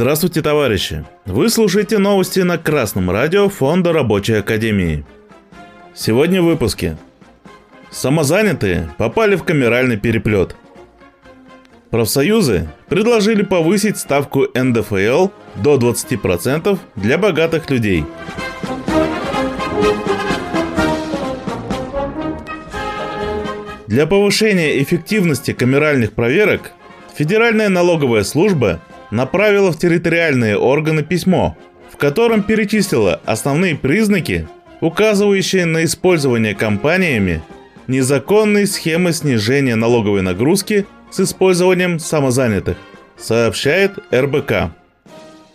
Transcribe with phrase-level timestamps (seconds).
[0.00, 1.04] Здравствуйте, товарищи!
[1.26, 5.04] Вы слушаете новости на Красном радио Фонда Рабочей Академии.
[5.92, 6.96] Сегодня в выпуске.
[7.90, 10.54] Самозанятые попали в камеральный переплет.
[11.90, 18.04] Профсоюзы предложили повысить ставку НДФЛ до 20% для богатых людей.
[23.88, 26.70] Для повышения эффективности камеральных проверок
[27.16, 28.80] Федеральная налоговая служба
[29.10, 31.56] направила в территориальные органы письмо,
[31.92, 34.46] в котором перечислила основные признаки,
[34.80, 37.42] указывающие на использование компаниями
[37.86, 42.76] незаконной схемы снижения налоговой нагрузки с использованием самозанятых,
[43.16, 44.70] сообщает РБК.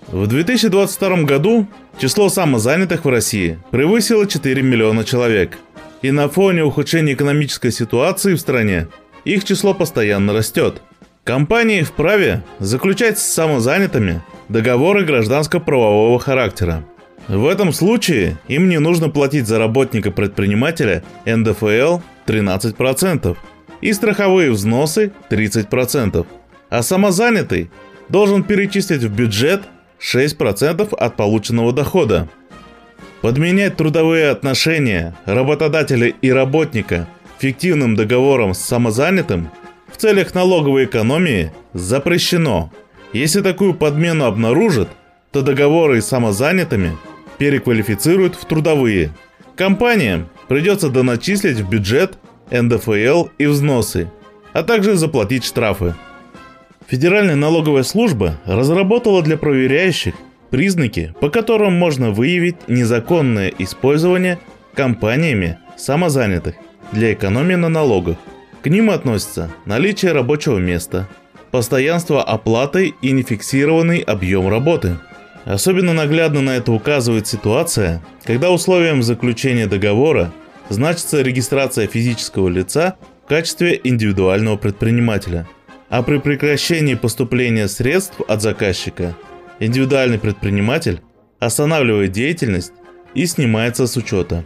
[0.07, 1.67] В 2022 году
[1.99, 5.57] число самозанятых в России превысило 4 миллиона человек,
[6.01, 8.87] и на фоне ухудшения экономической ситуации в стране
[9.23, 10.81] их число постоянно растет–
[11.23, 16.83] Компании вправе заключать с самозанятыми договоры гражданско-правового характера.
[17.29, 23.37] В этом случае им не нужно платить за работника-предпринимателя НДФЛ 13%
[23.79, 26.25] и страховые взносы 30%,
[26.69, 27.71] а самозанятый
[28.09, 29.63] должен перечислить в бюджет
[30.01, 32.27] 6% от полученного дохода.
[33.21, 37.07] Подменять трудовые отношения работодателя и работника
[37.39, 39.49] фиктивным договором с самозанятым–
[39.93, 42.71] в целях налоговой экономии запрещено.
[43.13, 44.89] Если такую подмену обнаружат,
[45.31, 46.97] то договоры с самозанятыми
[47.37, 49.11] переквалифицируют в трудовые.
[49.55, 52.17] Компаниям придется доначислить в бюджет
[52.49, 54.09] НДФЛ и взносы,
[54.51, 55.93] а также заплатить штрафы.
[56.87, 60.15] Федеральная налоговая служба разработала для проверяющих
[60.49, 64.39] признаки, по которым можно выявить незаконное использование
[64.73, 66.55] компаниями самозанятых
[66.91, 68.17] для экономии на налогах.
[68.63, 71.09] К ним относятся наличие рабочего места,
[71.51, 74.97] постоянство оплаты и нефиксированный объем работы.
[75.43, 80.31] Особенно наглядно на это указывает ситуация, когда условием заключения договора
[80.69, 85.45] значится регистрация физического лица в качестве индивидуального предпринимателя.
[85.89, 89.13] А при прекращении поступления средств от заказчика
[89.59, 91.01] индивидуальный предприниматель
[91.39, 92.71] останавливает деятельность
[93.13, 94.45] и снимается с учета.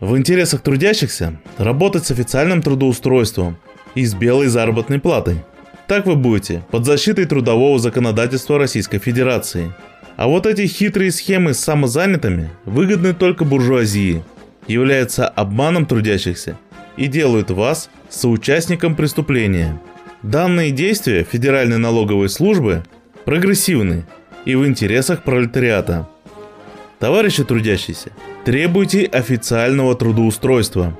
[0.00, 3.56] В интересах трудящихся работать с официальным трудоустройством
[3.94, 5.38] и с белой заработной платой.
[5.86, 9.72] Так вы будете под защитой трудового законодательства Российской Федерации.
[10.16, 14.22] А вот эти хитрые схемы с самозанятыми выгодны только буржуазии,
[14.66, 16.58] являются обманом трудящихся
[16.96, 19.78] и делают вас соучастником преступления.
[20.22, 22.82] Данные действия Федеральной налоговой службы
[23.24, 24.06] прогрессивны
[24.44, 26.08] и в интересах пролетариата–
[27.04, 28.12] Товарищи трудящиеся,
[28.44, 30.98] требуйте официального трудоустройства.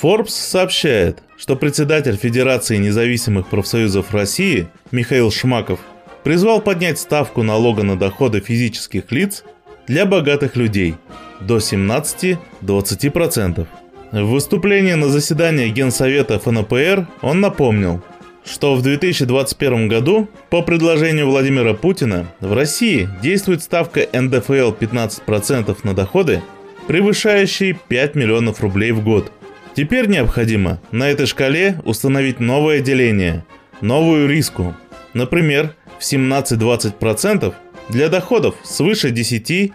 [0.00, 5.80] Forbes сообщает, что председатель Федерации независимых профсоюзов России Михаил Шмаков
[6.22, 9.42] призвал поднять ставку налога на доходы физических лиц
[9.86, 10.94] для богатых людей
[11.40, 13.66] до 17-20%.
[14.12, 18.02] В выступлении на заседании Генсовета ФНПР он напомнил–
[18.46, 25.94] что в 2021 году по предложению Владимира Путина в России действует ставка НДФЛ 15% на
[25.94, 26.42] доходы,
[26.86, 29.32] превышающие 5 миллионов рублей в год.
[29.74, 33.44] Теперь необходимо на этой шкале установить новое деление,
[33.80, 34.74] новую риску,
[35.12, 37.52] например, в 17-20%
[37.88, 39.72] для доходов свыше 10-15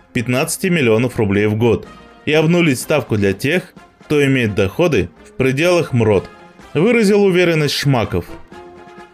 [0.70, 1.88] миллионов рублей в год
[2.26, 3.74] и обнулить ставку для тех,
[4.06, 6.26] кто имеет доходы в пределах МРОД,
[6.74, 8.26] выразил уверенность Шмаков–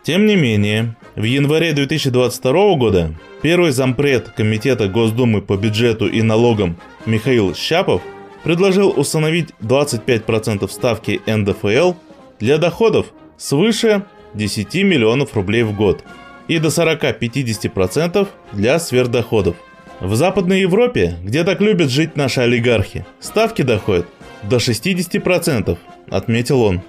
[0.07, 6.77] тем не менее, в январе 2022 года первый зампред Комитета Госдумы по бюджету и налогам
[7.05, 8.01] Михаил Щапов
[8.41, 11.95] предложил установить 25% ставки НДФЛ
[12.39, 16.05] для доходов свыше 10 миллионов рублей в год
[16.47, 19.57] и до 40-50% для сверхдоходов.
[19.99, 24.05] В Западной Европе, где так любят жить наши олигархи, ставки доходят
[24.43, 25.77] до 60%,
[26.09, 26.81] отметил он.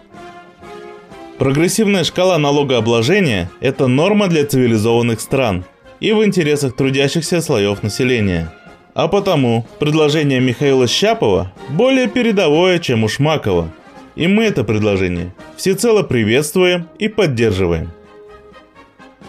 [1.38, 5.64] Прогрессивная шкала налогообложения– это норма для цивилизованных стран
[6.00, 8.52] и в интересах трудящихся слоев населения.
[8.94, 13.70] А потому предложение Михаила Щапова более передовое, чем у Шмакова.
[14.16, 17.92] И мы это предложение всецело приветствуем и поддерживаем.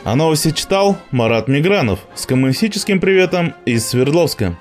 [0.03, 4.57] А новости читал Марат Мигранов с коммунистическим приветом из Свердловска.